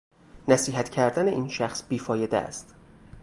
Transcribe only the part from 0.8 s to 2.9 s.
کردن این شخص بیفایده است